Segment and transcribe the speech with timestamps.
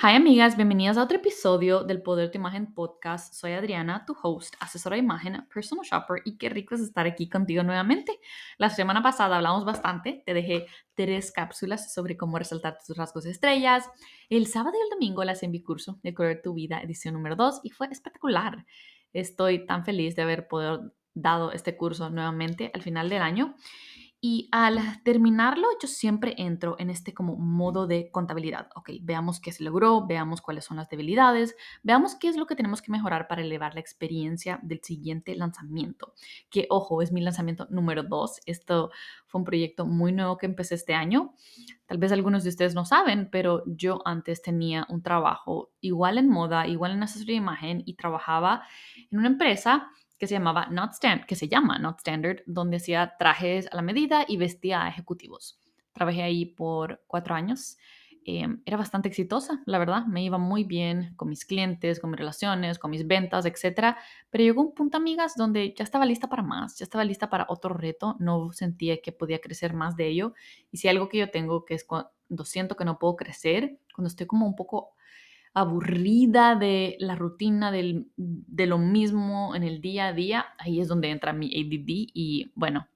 [0.00, 3.34] Hi amigas, bienvenidas a otro episodio del Poder de tu Imagen podcast.
[3.34, 7.28] Soy Adriana, tu host, asesora de imagen, personal shopper y qué rico es estar aquí
[7.28, 8.20] contigo nuevamente.
[8.58, 13.90] La semana pasada hablamos bastante, te dejé tres cápsulas sobre cómo resaltar tus rasgos estrellas.
[14.30, 17.62] El sábado y el domingo las envié curso de Color tu Vida, edición número 2
[17.64, 18.66] y fue espectacular.
[19.12, 23.56] Estoy tan feliz de haber podido dado este curso nuevamente al final del año.
[24.20, 28.68] Y al terminarlo, yo siempre entro en este como modo de contabilidad.
[28.74, 32.56] Ok, veamos qué se logró, veamos cuáles son las debilidades, veamos qué es lo que
[32.56, 36.14] tenemos que mejorar para elevar la experiencia del siguiente lanzamiento.
[36.50, 38.40] Que, ojo, es mi lanzamiento número dos.
[38.44, 38.90] Esto
[39.28, 41.34] fue un proyecto muy nuevo que empecé este año.
[41.86, 46.28] Tal vez algunos de ustedes no saben, pero yo antes tenía un trabajo igual en
[46.28, 48.62] moda, igual en asesoría de imagen y trabajaba
[49.12, 50.92] en una empresa que se llamaba Not
[51.26, 55.58] que se llama Not Standard, donde hacía trajes a la medida y vestía a ejecutivos.
[55.92, 57.78] Trabajé ahí por cuatro años.
[58.24, 60.04] Em, era bastante exitosa, la verdad.
[60.06, 63.96] Me iba muy bien con mis clientes, con mis relaciones, con mis ventas, etc.
[64.28, 67.46] Pero llegó un punto, amigas, donde ya estaba lista para más, ya estaba lista para
[67.48, 68.16] otro reto.
[68.18, 70.34] No sentía que podía crecer más de ello.
[70.70, 74.08] Y si algo que yo tengo, que es cuando siento que no puedo crecer, cuando
[74.08, 74.94] estoy como un poco
[75.60, 81.10] aburrida de la rutina de lo mismo en el día a día, ahí es donde
[81.10, 82.88] entra mi ADD y bueno,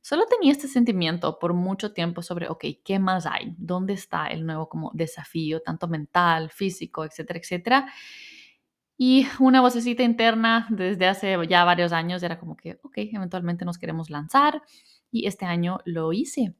[0.00, 3.54] solo tenía este sentimiento por mucho tiempo sobre, ok, ¿qué más hay?
[3.56, 7.86] ¿Dónde está el nuevo como desafío, tanto mental, físico, etcétera, etcétera?
[8.96, 13.78] Y una vocecita interna desde hace ya varios años era como que, ok, eventualmente nos
[13.78, 14.62] queremos lanzar
[15.10, 16.54] y este año lo hice.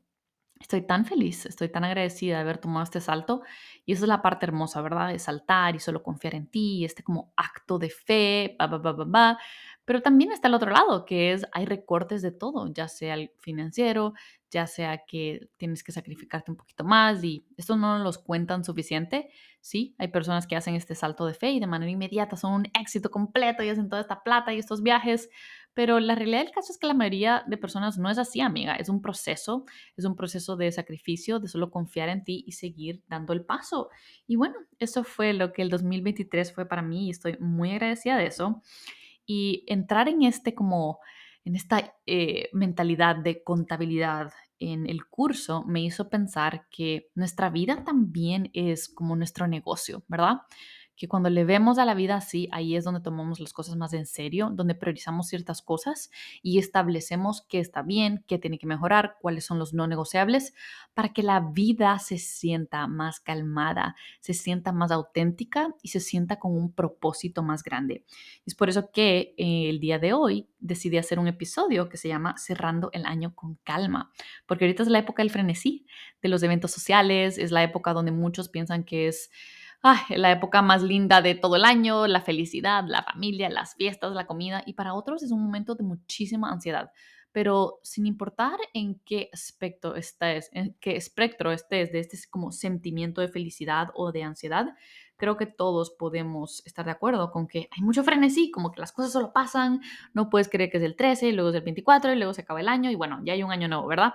[0.64, 3.42] Estoy tan feliz, estoy tan agradecida de haber tomado este salto
[3.84, 5.08] y esa es la parte hermosa, ¿verdad?
[5.08, 9.38] De saltar y solo confiar en ti, este como acto de fe, ba, ba, ba.
[9.84, 13.30] Pero también está el otro lado, que es hay recortes de todo, ya sea el
[13.40, 14.14] financiero,
[14.50, 19.28] ya sea que tienes que sacrificarte un poquito más y esto no los cuentan suficiente.
[19.60, 22.66] Sí, hay personas que hacen este salto de fe y de manera inmediata son un
[22.80, 25.28] éxito completo y hacen toda esta plata y estos viajes,
[25.74, 28.76] pero la realidad del caso es que la mayoría de personas no es así, amiga.
[28.76, 29.64] Es un proceso,
[29.96, 33.90] es un proceso de sacrificio, de solo confiar en ti y seguir dando el paso.
[34.28, 38.16] Y bueno, eso fue lo que el 2023 fue para mí y estoy muy agradecida
[38.16, 38.62] de eso.
[39.26, 41.00] Y entrar en este como,
[41.44, 47.84] en esta eh, mentalidad de contabilidad en el curso me hizo pensar que nuestra vida
[47.84, 50.42] también es como nuestro negocio, ¿verdad?
[50.96, 53.92] Que cuando le vemos a la vida así, ahí es donde tomamos las cosas más
[53.92, 56.10] en serio, donde priorizamos ciertas cosas
[56.42, 60.54] y establecemos qué está bien, qué tiene que mejorar, cuáles son los no negociables,
[60.94, 66.38] para que la vida se sienta más calmada, se sienta más auténtica y se sienta
[66.38, 68.04] con un propósito más grande.
[68.46, 72.08] Es por eso que eh, el día de hoy decidí hacer un episodio que se
[72.08, 74.12] llama Cerrando el año con calma,
[74.46, 75.86] porque ahorita es la época del frenesí,
[76.22, 79.30] de los eventos sociales, es la época donde muchos piensan que es
[80.10, 84.26] la época más linda de todo el año, la felicidad, la familia, las fiestas, la
[84.26, 86.90] comida, y para otros es un momento de muchísima ansiedad.
[87.32, 93.20] Pero sin importar en qué aspecto estés, en qué espectro estés de este como sentimiento
[93.20, 94.68] de felicidad o de ansiedad,
[95.16, 98.92] creo que todos podemos estar de acuerdo con que hay mucho frenesí, como que las
[98.92, 99.80] cosas solo pasan,
[100.12, 102.60] no puedes creer que es el 13, luego es el 24 y luego se acaba
[102.60, 104.14] el año y bueno, ya hay un año nuevo, ¿verdad?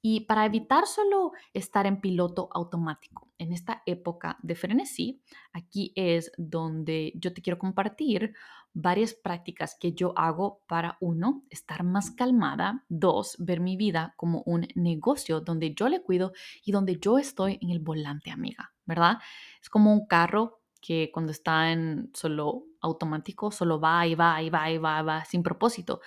[0.00, 5.20] Y para evitar solo estar en piloto automático en esta época de frenesí,
[5.52, 8.32] aquí es donde yo te quiero compartir
[8.72, 14.42] varias prácticas que yo hago para, uno, estar más calmada, dos, ver mi vida como
[14.46, 16.32] un negocio donde yo le cuido
[16.64, 19.18] y donde yo estoy en el volante, amiga, ¿verdad?
[19.60, 24.48] Es como un carro que cuando está en solo automático, solo va y va y
[24.50, 26.00] va y va, sin propósito.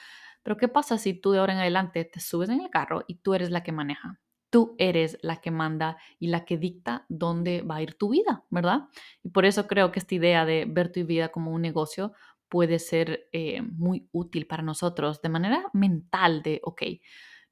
[0.43, 3.15] Pero ¿qué pasa si tú de ahora en adelante te subes en el carro y
[3.15, 4.19] tú eres la que maneja?
[4.49, 8.43] Tú eres la que manda y la que dicta dónde va a ir tu vida,
[8.49, 8.89] ¿verdad?
[9.23, 12.13] Y por eso creo que esta idea de ver tu vida como un negocio
[12.49, 16.81] puede ser eh, muy útil para nosotros de manera mental de, ok,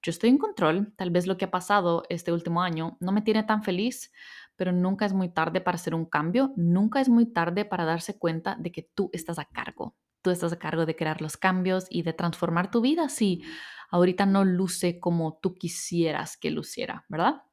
[0.02, 3.22] yo estoy en control, tal vez lo que ha pasado este último año no me
[3.22, 4.12] tiene tan feliz,
[4.56, 8.18] pero nunca es muy tarde para hacer un cambio, nunca es muy tarde para darse
[8.18, 11.88] cuenta de que tú estás a cargo, tú estás a cargo de crear los cambios
[11.90, 13.44] y de transformar tu vida si
[13.90, 17.44] ahorita no luce como tú quisieras que luciera, ¿verdad?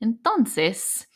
[0.00, 1.08] Entonces,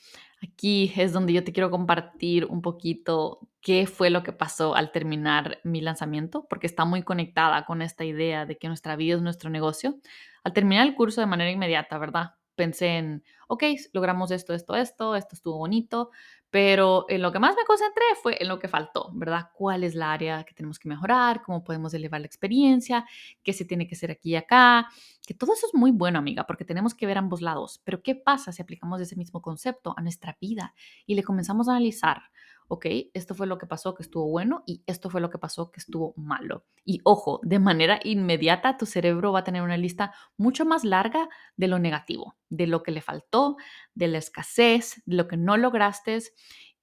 [0.42, 4.92] aquí es donde yo te quiero compartir un poquito qué fue lo que pasó al
[4.92, 9.22] terminar mi lanzamiento, porque está muy conectada con esta idea de que nuestra vida es
[9.22, 9.98] nuestro negocio.
[10.44, 12.34] Al terminar el curso de manera inmediata, ¿verdad?
[12.54, 16.10] pensé en, ok, logramos esto, esto, esto, esto estuvo bonito,
[16.54, 19.50] pero en lo que más me concentré fue en lo que faltó, ¿verdad?
[19.54, 21.42] ¿Cuál es la área que tenemos que mejorar?
[21.42, 23.04] ¿Cómo podemos elevar la experiencia?
[23.42, 24.86] ¿Qué se tiene que hacer aquí y acá?
[25.26, 27.80] Que todo eso es muy bueno, amiga, porque tenemos que ver ambos lados.
[27.82, 31.72] Pero ¿qué pasa si aplicamos ese mismo concepto a nuestra vida y le comenzamos a
[31.72, 32.22] analizar?
[32.68, 35.70] Ok, esto fue lo que pasó que estuvo bueno y esto fue lo que pasó
[35.70, 36.64] que estuvo malo.
[36.84, 41.28] Y ojo, de manera inmediata tu cerebro va a tener una lista mucho más larga
[41.56, 43.56] de lo negativo, de lo que le faltó,
[43.94, 46.22] de la escasez, de lo que no lograste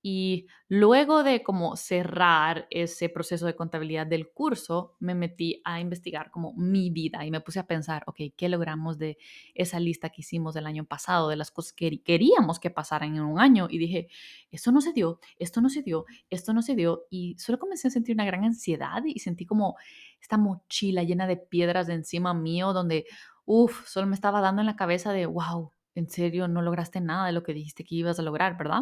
[0.03, 6.31] y luego de como cerrar ese proceso de contabilidad del curso, me metí a investigar
[6.31, 8.03] como mi vida y me puse a pensar,
[8.35, 9.17] ¿qué logramos de
[9.53, 13.21] esa lista que hicimos del año pasado, de las cosas que queríamos que pasaran en
[13.21, 13.67] un año?
[13.69, 14.07] Y dije,
[14.49, 17.03] esto no se dio, esto no se dio, esto no se dio.
[17.11, 19.77] Y solo comencé a sentir una gran ansiedad y sentí como
[20.19, 23.05] esta mochila llena de piedras de encima mío, donde,
[23.45, 27.27] uff, solo me estaba dando en la cabeza de, wow, en serio, no lograste nada
[27.27, 28.81] de lo que dijiste que ibas a lograr, ¿verdad?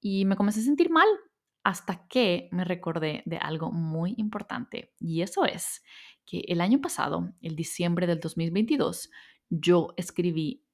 [0.00, 1.08] Y me comencé a sentir mal
[1.64, 5.82] hasta que me recordé de algo muy importante y eso es
[6.24, 9.10] que el año pasado, el diciembre del 2022,
[9.48, 10.64] yo escribí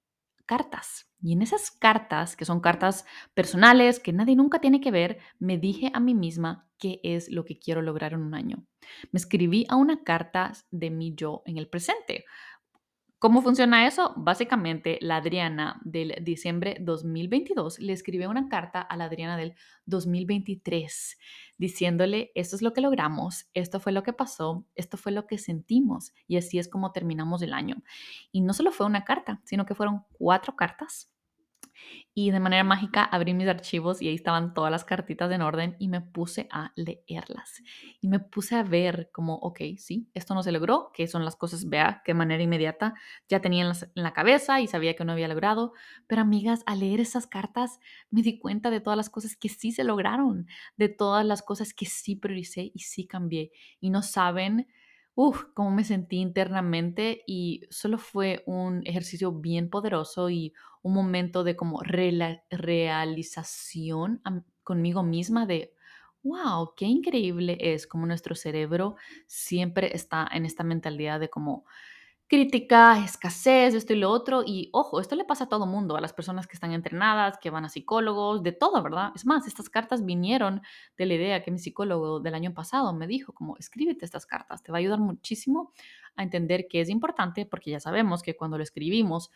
[0.46, 5.18] cartas y en esas cartas, que son cartas personales, que nadie nunca tiene que ver,
[5.38, 8.66] me dije a mí misma qué es lo que quiero lograr en un año.
[9.12, 12.24] Me escribí a una carta de mi yo en el presente,
[13.22, 14.14] ¿Cómo funciona eso?
[14.16, 19.54] Básicamente, la Adriana del diciembre 2022 le escribió una carta a la Adriana del
[19.86, 21.18] 2023
[21.56, 25.38] diciéndole, esto es lo que logramos, esto fue lo que pasó, esto fue lo que
[25.38, 27.84] sentimos y así es como terminamos el año.
[28.32, 31.11] Y no solo fue una carta, sino que fueron cuatro cartas
[32.14, 35.76] y de manera mágica abrí mis archivos y ahí estaban todas las cartitas en orden
[35.78, 37.62] y me puse a leerlas.
[38.00, 41.36] Y me puse a ver como, ok, sí, esto no se logró, que son las
[41.36, 42.94] cosas, vea, que de manera inmediata
[43.28, 45.72] ya tenía en la, cabeza y sabía que no había logrado.
[46.06, 47.80] Pero amigas, al leer esas cartas
[48.10, 50.46] me di cuenta de todas las cosas que sí se lograron,
[50.76, 53.52] de todas las cosas que sí prioricé y sí cambié.
[53.80, 54.68] Y no saben
[55.14, 61.44] Uf, cómo me sentí internamente y solo fue un ejercicio bien poderoso y un momento
[61.44, 61.82] de como
[62.50, 64.22] realización
[64.64, 65.74] conmigo misma de,
[66.22, 71.66] wow, qué increíble es como nuestro cerebro siempre está en esta mentalidad de como
[72.32, 74.42] crítica, escasez, esto y lo otro.
[74.42, 77.50] Y ojo, esto le pasa a todo mundo, a las personas que están entrenadas, que
[77.50, 79.12] van a psicólogos, de todo, ¿verdad?
[79.14, 80.62] Es más, estas cartas vinieron
[80.96, 84.62] de la idea que mi psicólogo del año pasado me dijo, como escríbete estas cartas,
[84.62, 85.74] te va a ayudar muchísimo
[86.16, 89.30] a entender que es importante, porque ya sabemos que cuando lo escribimos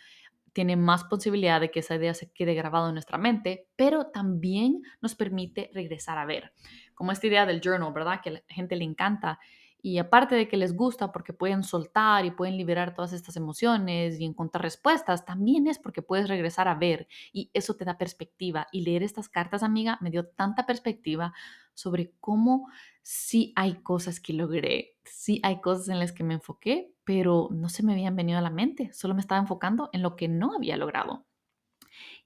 [0.55, 4.81] tiene más posibilidad de que esa idea se quede grabada en nuestra mente, pero también
[5.03, 6.55] nos permite regresar a ver.
[6.95, 8.23] Como esta idea del journal, ¿verdad?
[8.23, 9.39] Que a la gente le encanta
[9.87, 14.19] y aparte de que les gusta porque pueden soltar y pueden liberar todas estas emociones
[14.19, 18.67] y encontrar respuestas, también es porque puedes regresar a ver y eso te da perspectiva.
[18.73, 21.35] Y leer estas cartas, amiga, me dio tanta perspectiva
[21.73, 22.67] sobre cómo
[23.03, 27.69] sí hay cosas que logré, sí hay cosas en las que me enfoqué, pero no
[27.69, 30.57] se me habían venido a la mente, solo me estaba enfocando en lo que no
[30.57, 31.27] había logrado.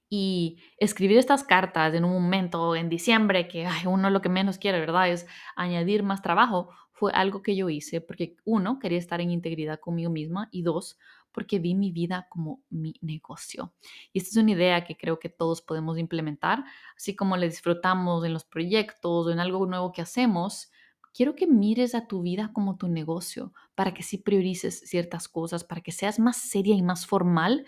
[0.09, 4.79] Y escribir estas cartas en un momento, en diciembre, que uno lo que menos quiere,
[4.79, 5.09] ¿verdad?
[5.09, 6.71] Es añadir más trabajo,
[7.01, 10.99] fue algo que yo hice porque, uno, quería estar en integridad conmigo misma y dos,
[11.31, 13.73] porque vi mi vida como mi negocio.
[14.13, 16.63] Y esta es una idea que creo que todos podemos implementar,
[16.95, 20.71] así como le disfrutamos en los proyectos o en algo nuevo que hacemos.
[21.11, 25.63] Quiero que mires a tu vida como tu negocio, para que sí priorices ciertas cosas,
[25.63, 27.65] para que seas más seria y más formal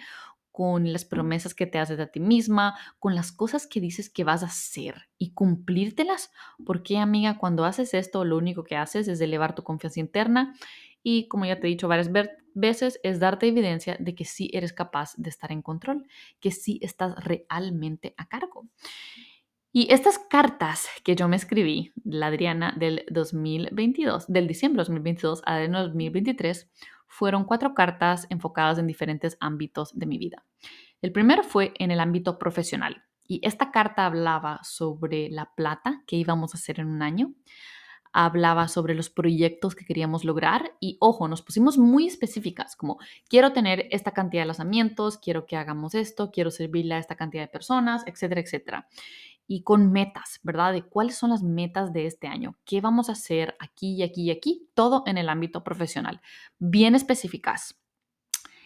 [0.53, 4.23] con las promesas que te haces a ti misma, con las cosas que dices que
[4.23, 6.31] vas a hacer y cumplírtelas.
[6.63, 10.53] Porque, amiga, cuando haces esto, lo único que haces es elevar tu confianza interna
[11.01, 12.11] y, como ya te he dicho varias
[12.53, 16.07] veces, es darte evidencia de que sí eres capaz de estar en control,
[16.39, 18.69] que sí estás realmente a cargo.
[19.71, 25.41] Y estas cartas que yo me escribí, la Adriana del 2022, del diciembre de 2022
[25.47, 26.69] a del 2023,
[27.13, 30.43] fueron cuatro cartas enfocadas en diferentes ámbitos de mi vida.
[30.99, 36.15] El primero fue en el ámbito profesional y esta carta hablaba sobre la plata que
[36.15, 37.35] íbamos a hacer en un año,
[38.13, 42.97] hablaba sobre los proyectos que queríamos lograr y ojo, nos pusimos muy específicas como
[43.29, 47.43] quiero tener esta cantidad de lanzamientos, quiero que hagamos esto, quiero servirle a esta cantidad
[47.43, 48.87] de personas, etcétera, etcétera
[49.53, 50.73] y con metas, ¿verdad?
[50.73, 54.23] De cuáles son las metas de este año, qué vamos a hacer aquí y aquí
[54.23, 56.21] y aquí, todo en el ámbito profesional,
[56.57, 57.79] bien específicas.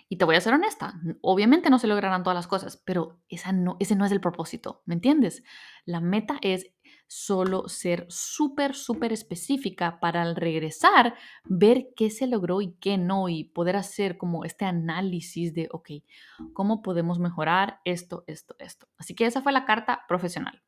[0.08, 3.52] Y te voy a ser honesta, obviamente no se lograrán todas las cosas, pero esa
[3.52, 5.44] no, ese no es el propósito, ¿me entiendes?
[5.84, 6.68] La meta es
[7.08, 13.30] solo ser súper, súper específica para al regresar ver qué se logró y qué no
[13.30, 15.90] y poder hacer como este análisis de, ok,
[16.54, 18.88] ¿cómo podemos mejorar esto, esto, esto?
[18.98, 20.62] Así que esa fue la carta profesional.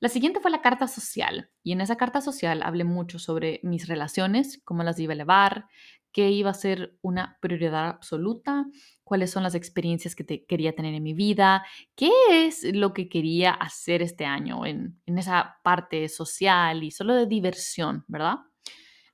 [0.00, 3.86] La siguiente fue la carta social y en esa carta social hablé mucho sobre mis
[3.86, 5.66] relaciones, cómo las iba a elevar,
[6.10, 8.64] qué iba a ser una prioridad absoluta,
[9.04, 11.66] cuáles son las experiencias que te quería tener en mi vida,
[11.96, 17.14] qué es lo que quería hacer este año en, en esa parte social y solo
[17.14, 18.36] de diversión, ¿verdad?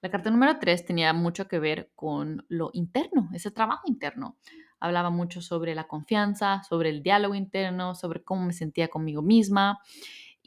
[0.02, 4.38] La carta número tres tenía mucho que ver con lo interno, ese trabajo interno.
[4.78, 9.80] Hablaba mucho sobre la confianza, sobre el diálogo interno, sobre cómo me sentía conmigo misma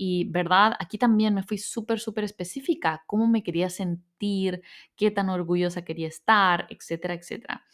[0.01, 0.77] y, ¿verdad?
[0.79, 4.61] Aquí también me fui súper, súper específica, cómo me quería sentir,
[4.95, 7.65] qué tan orgullosa quería estar, etcétera, etcétera.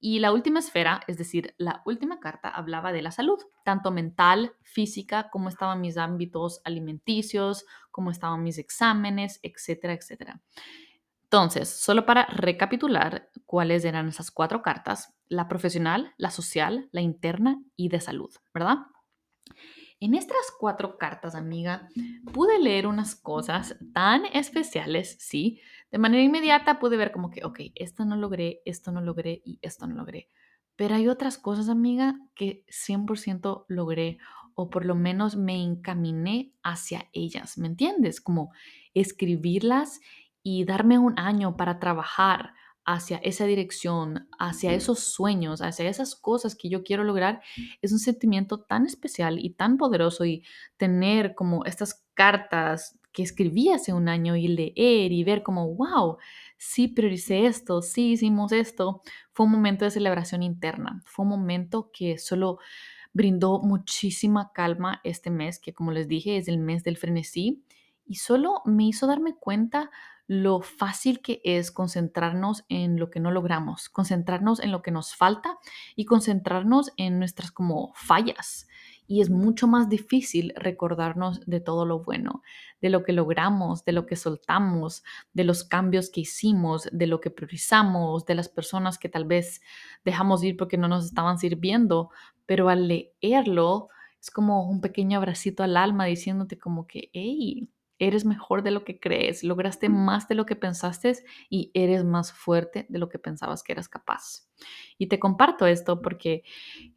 [0.00, 4.52] Y la última esfera, es decir, la última carta hablaba de la salud, tanto mental,
[4.62, 10.42] física, cómo estaban mis ámbitos alimenticios, cómo estaban mis exámenes, etcétera, etcétera.
[11.22, 17.62] Entonces, solo para recapitular cuáles eran esas cuatro cartas, la profesional, la social, la interna
[17.76, 18.78] y de salud, ¿verdad?
[20.00, 21.86] En estas cuatro cartas, amiga,
[22.32, 25.60] pude leer unas cosas tan especiales, sí.
[25.90, 29.58] De manera inmediata pude ver como que, ok, esto no logré, esto no logré y
[29.60, 30.28] esto no logré.
[30.74, 34.16] Pero hay otras cosas, amiga, que 100% logré
[34.54, 38.22] o por lo menos me encaminé hacia ellas, ¿me entiendes?
[38.22, 38.52] Como
[38.94, 40.00] escribirlas
[40.42, 42.54] y darme un año para trabajar,
[42.92, 47.40] hacia esa dirección, hacia esos sueños, hacia esas cosas que yo quiero lograr,
[47.82, 50.44] es un sentimiento tan especial y tan poderoso y
[50.76, 56.18] tener como estas cartas que escribí hace un año y leer y ver como, wow,
[56.58, 61.90] sí prioricé esto, sí hicimos esto, fue un momento de celebración interna, fue un momento
[61.92, 62.58] que solo
[63.12, 67.64] brindó muchísima calma este mes, que como les dije es el mes del frenesí,
[68.04, 69.90] y solo me hizo darme cuenta
[70.30, 75.16] lo fácil que es concentrarnos en lo que no logramos, concentrarnos en lo que nos
[75.16, 75.58] falta
[75.96, 78.68] y concentrarnos en nuestras como fallas.
[79.08, 82.42] Y es mucho más difícil recordarnos de todo lo bueno,
[82.80, 87.20] de lo que logramos, de lo que soltamos, de los cambios que hicimos, de lo
[87.20, 89.60] que priorizamos, de las personas que tal vez
[90.04, 92.10] dejamos ir porque no nos estaban sirviendo.
[92.46, 93.88] Pero al leerlo
[94.20, 97.68] es como un pequeño abracito al alma diciéndote como que, hey,
[98.00, 101.12] eres mejor de lo que crees, lograste más de lo que pensaste
[101.50, 104.48] y eres más fuerte de lo que pensabas que eras capaz.
[104.98, 106.42] Y te comparto esto porque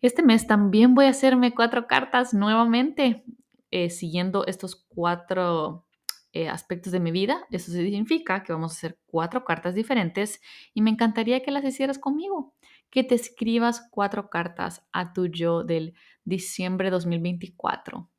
[0.02, 3.26] este mes también voy a hacerme cuatro cartas nuevamente,
[3.70, 5.86] eh, siguiendo estos cuatro
[6.32, 7.46] eh, aspectos de mi vida.
[7.52, 10.42] Eso significa que vamos a hacer cuatro cartas diferentes
[10.74, 12.56] y me encantaría que las hicieras conmigo,
[12.90, 18.10] que te escribas cuatro cartas a tu yo del diciembre 2024.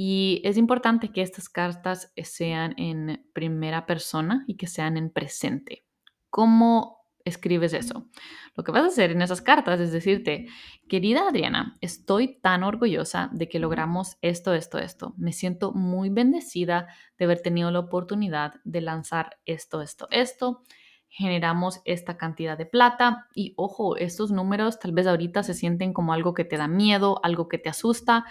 [0.00, 5.84] Y es importante que estas cartas sean en primera persona y que sean en presente.
[6.30, 8.06] ¿Cómo escribes eso?
[8.54, 10.46] Lo que vas a hacer en esas cartas es decirte,
[10.88, 15.14] querida Adriana, estoy tan orgullosa de que logramos esto, esto, esto.
[15.16, 16.86] Me siento muy bendecida
[17.18, 20.62] de haber tenido la oportunidad de lanzar esto, esto, esto
[21.08, 26.12] generamos esta cantidad de plata y ojo, estos números tal vez ahorita se sienten como
[26.12, 28.24] algo que te da miedo, algo que te asusta,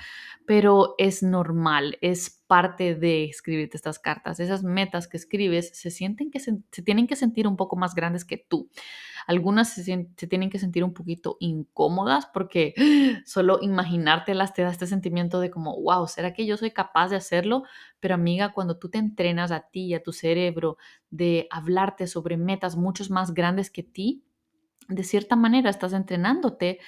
[0.45, 4.39] pero es normal, es parte de escribirte estas cartas.
[4.39, 8.23] Esas metas que escribes se sienten que se, tienen que sentir un poco más grandes
[8.23, 8.69] que tú.
[9.27, 12.73] Algunas se, tienen que sentir un poquito incómodas porque
[13.25, 17.17] solo imaginártelas te da este sentimiento de como, wow, ¿será que yo soy capaz de
[17.17, 17.63] hacerlo?
[17.99, 20.77] Pero amiga, cuando tú te entrenas a ti y a tu cerebro
[21.09, 24.23] de hablarte sobre metas muchos más grandes que ti,
[24.87, 26.79] de cierta manera estás entrenándote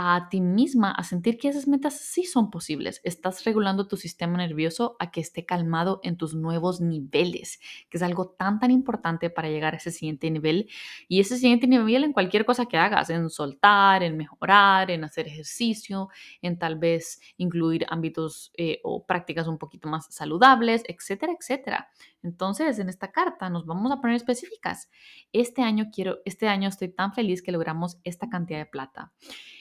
[0.00, 3.00] a ti misma a sentir que esas metas sí son posibles.
[3.02, 7.58] Estás regulando tu sistema nervioso a que esté calmado en tus nuevos niveles,
[7.90, 10.70] que es algo tan, tan importante para llegar a ese siguiente nivel.
[11.08, 15.26] Y ese siguiente nivel en cualquier cosa que hagas, en soltar, en mejorar, en hacer
[15.26, 16.10] ejercicio,
[16.42, 21.88] en tal vez incluir ámbitos eh, o prácticas un poquito más saludables, etcétera, etcétera.
[22.22, 24.90] Entonces, en esta carta nos vamos a poner específicas.
[25.32, 29.12] Este año quiero, este año estoy tan feliz que logramos esta cantidad de plata.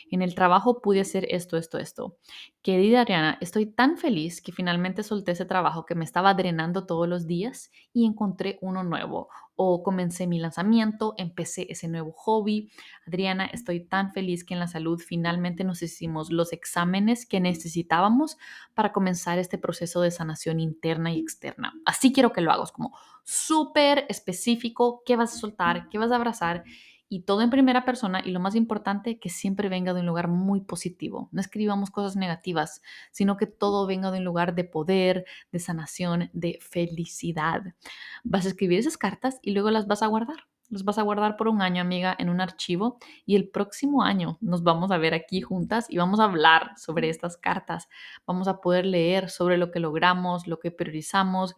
[0.10, 2.18] En el trabajo pude hacer esto, esto, esto.
[2.62, 7.08] Querida Ariana, estoy tan feliz que finalmente solté ese trabajo que me estaba drenando todos
[7.08, 9.30] los días y encontré uno nuevo.
[9.56, 12.72] O comencé mi lanzamiento, empecé ese nuevo hobby.
[13.08, 18.38] Adriana, estoy tan feliz que en la salud finalmente nos hicimos los exámenes que necesitábamos
[18.74, 21.74] para comenzar este proceso de sanación interna y externa.
[21.86, 26.16] Así quiero que lo hagas, como súper específico, qué vas a soltar, qué vas a
[26.16, 26.64] abrazar
[27.10, 30.28] y todo en primera persona y lo más importante, que siempre venga de un lugar
[30.28, 31.30] muy positivo.
[31.32, 36.30] No escribamos cosas negativas, sino que todo venga de un lugar de poder, de sanación,
[36.34, 37.62] de felicidad.
[38.24, 40.48] Vas a escribir esas cartas y luego las vas a guardar.
[40.70, 44.38] Las vas a guardar por un año, amiga, en un archivo y el próximo año
[44.42, 47.88] nos vamos a ver aquí juntas y vamos a hablar sobre estas cartas.
[48.26, 51.56] Vamos a poder leer sobre lo que logramos, lo que priorizamos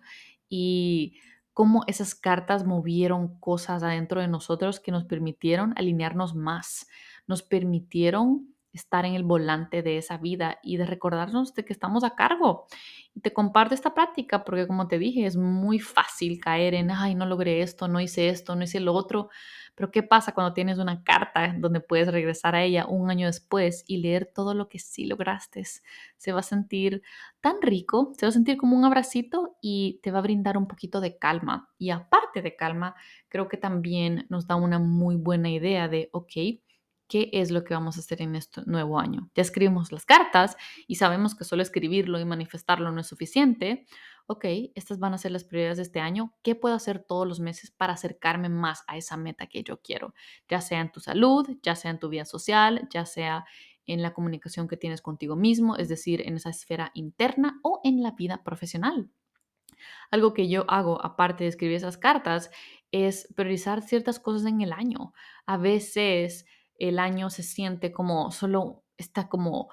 [0.48, 1.16] y
[1.60, 6.88] cómo esas cartas movieron cosas adentro de nosotros que nos permitieron alinearnos más,
[7.28, 12.04] nos permitieron estar en el volante de esa vida y de recordarnos de que estamos
[12.04, 12.66] a cargo.
[13.16, 17.16] Y te comparto esta práctica porque como te dije, es muy fácil caer en, ay,
[17.16, 19.30] no logré esto, no hice esto, no hice lo otro,
[19.76, 23.84] pero ¿qué pasa cuando tienes una carta donde puedes regresar a ella un año después
[23.88, 25.64] y leer todo lo que sí lograste?
[26.18, 27.02] Se va a sentir
[27.42, 30.68] tan rico, se va a sentir como un abracito y te va a brindar un
[30.68, 31.70] poquito de calma.
[31.78, 32.96] Y aparte de calma,
[33.30, 36.32] creo que también nos da una muy buena idea de, ok,
[37.10, 39.30] qué es lo que vamos a hacer en este nuevo año.
[39.36, 40.56] Ya escribimos las cartas
[40.88, 43.86] y sabemos que solo escribirlo y manifestarlo no es suficiente.
[44.28, 46.36] Ok, estas van a ser las prioridades de este año.
[46.44, 50.14] ¿Qué puedo hacer todos los meses para acercarme más a esa meta que yo quiero?
[50.48, 53.44] Ya sea en tu salud, ya sea en tu vida social, ya sea
[53.88, 58.04] en la comunicación que tienes contigo mismo, es decir, en esa esfera interna o en
[58.04, 59.10] la vida profesional.
[60.12, 62.52] Algo que yo hago, aparte de escribir esas cartas,
[62.92, 65.14] es priorizar ciertas cosas en el año.
[65.48, 66.46] A veces
[66.80, 69.70] el año se siente como solo está como,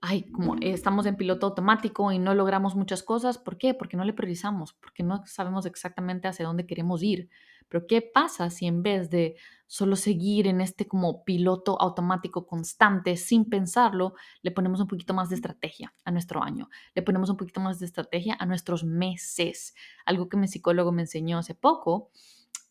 [0.00, 3.38] ay, como estamos en piloto automático y no logramos muchas cosas.
[3.38, 3.74] ¿Por qué?
[3.74, 7.28] Porque no le priorizamos, porque no sabemos exactamente hacia dónde queremos ir.
[7.68, 9.36] Pero ¿qué pasa si en vez de
[9.66, 15.28] solo seguir en este como piloto automático constante sin pensarlo, le ponemos un poquito más
[15.28, 19.74] de estrategia a nuestro año, le ponemos un poquito más de estrategia a nuestros meses?
[20.04, 22.10] Algo que mi psicólogo me enseñó hace poco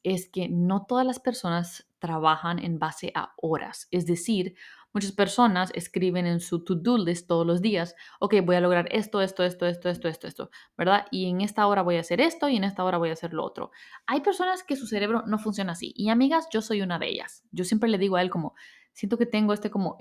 [0.05, 3.88] es que no todas las personas trabajan en base a horas.
[3.89, 4.55] Es decir,
[4.93, 9.19] muchas personas escriben en su to-do list todos los días, ok, voy a lograr esto,
[9.21, 11.07] esto, esto, esto, esto, esto, esto, ¿verdad?
[11.09, 13.33] Y en esta hora voy a hacer esto y en esta hora voy a hacer
[13.33, 13.71] lo otro.
[14.05, 15.91] Hay personas que su cerebro no funciona así.
[15.95, 17.43] Y amigas, yo soy una de ellas.
[17.51, 18.53] Yo siempre le digo a él como,
[18.93, 19.97] siento que tengo este como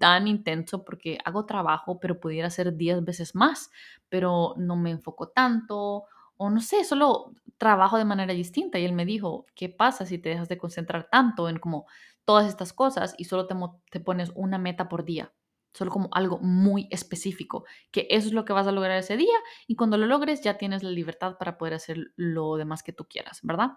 [0.00, 3.70] tan intenso porque hago trabajo, pero pudiera hacer 10 veces más,
[4.08, 6.06] pero no me enfoco tanto
[6.36, 8.78] o no sé, solo trabajo de manera distinta.
[8.78, 11.86] Y él me dijo, ¿qué pasa si te dejas de concentrar tanto en como
[12.24, 13.54] todas estas cosas y solo te,
[13.90, 15.32] te pones una meta por día?
[15.72, 19.34] Solo como algo muy específico, que eso es lo que vas a lograr ese día
[19.66, 23.06] y cuando lo logres ya tienes la libertad para poder hacer lo demás que tú
[23.08, 23.70] quieras, ¿verdad?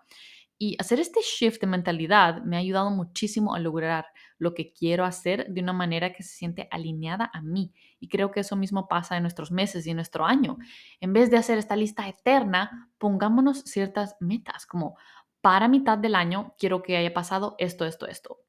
[0.60, 4.08] Y hacer este shift de mentalidad me ha ayudado muchísimo a lograr
[4.40, 7.74] lo que quiero hacer de una manera que se siente alineada a mí.
[8.00, 10.58] Y creo que eso mismo pasa en nuestros meses y en nuestro año.
[11.00, 14.98] En vez de hacer esta lista eterna, pongámonos ciertas metas, como
[15.42, 18.40] para mitad del año quiero que haya pasado esto, esto, esto.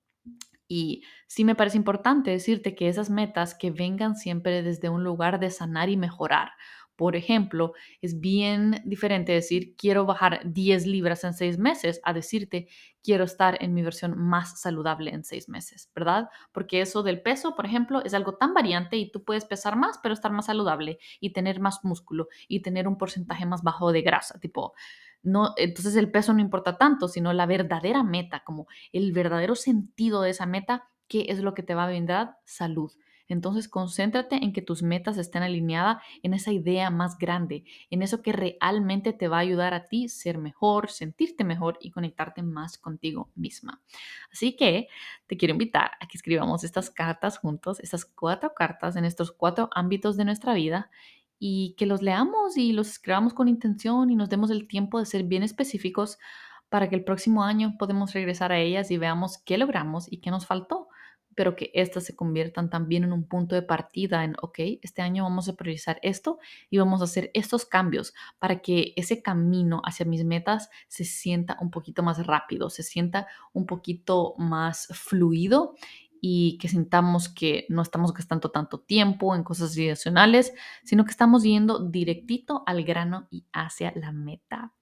[0.68, 5.40] Y sí me parece importante decirte que esas metas que vengan siempre desde un lugar
[5.40, 6.50] de sanar y mejorar,
[6.98, 12.66] por ejemplo, es bien diferente decir quiero bajar 10 libras en 6 meses a decirte
[13.04, 16.28] quiero estar en mi versión más saludable en 6 meses, ¿verdad?
[16.50, 20.00] Porque eso del peso, por ejemplo, es algo tan variante y tú puedes pesar más
[20.02, 24.02] pero estar más saludable y tener más músculo y tener un porcentaje más bajo de
[24.02, 24.74] grasa, tipo
[25.22, 30.22] no, entonces el peso no importa tanto, sino la verdadera meta, como el verdadero sentido
[30.22, 32.92] de esa meta, que es lo que te va a brindar salud.
[33.28, 38.22] Entonces, concéntrate en que tus metas estén alineadas en esa idea más grande, en eso
[38.22, 42.78] que realmente te va a ayudar a ti ser mejor, sentirte mejor y conectarte más
[42.78, 43.82] contigo misma.
[44.32, 44.88] Así que
[45.26, 49.68] te quiero invitar a que escribamos estas cartas juntos, estas cuatro cartas en estos cuatro
[49.72, 50.90] ámbitos de nuestra vida
[51.38, 55.06] y que los leamos y los escribamos con intención y nos demos el tiempo de
[55.06, 56.18] ser bien específicos
[56.68, 60.30] para que el próximo año podamos regresar a ellas y veamos qué logramos y qué
[60.30, 60.87] nos faltó
[61.38, 65.22] pero que éstas se conviertan también en un punto de partida en, ok, este año
[65.22, 70.04] vamos a priorizar esto y vamos a hacer estos cambios para que ese camino hacia
[70.04, 75.76] mis metas se sienta un poquito más rápido, se sienta un poquito más fluido
[76.20, 81.44] y que sintamos que no estamos gastando tanto tiempo en cosas adicionales, sino que estamos
[81.44, 84.72] yendo directito al grano y hacia la meta.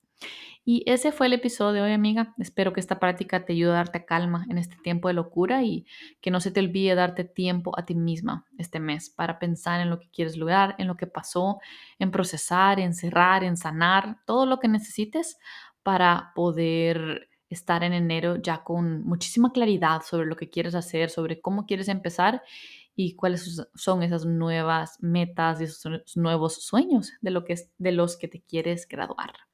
[0.69, 2.35] Y ese fue el episodio de hoy, amiga.
[2.39, 5.87] Espero que esta práctica te ayude a darte calma en este tiempo de locura y
[6.21, 9.91] que no se te olvide darte tiempo a ti misma este mes para pensar en
[9.91, 11.61] lo que quieres lograr, en lo que pasó,
[12.01, 15.39] en procesar, en cerrar, en sanar, todo lo que necesites
[15.85, 21.41] para poder estar en enero ya con muchísima claridad sobre lo que quieres hacer, sobre
[21.41, 22.43] cómo quieres empezar
[22.97, 27.93] y cuáles son esas nuevas metas y esos nuevos sueños de, lo que es, de
[27.93, 29.46] los que te quieres graduar.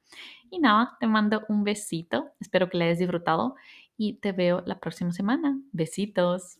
[0.53, 3.55] Y nada, te mando un besito, espero que le hayas disfrutado
[3.97, 5.59] y te veo la próxima semana.
[5.71, 6.59] Besitos.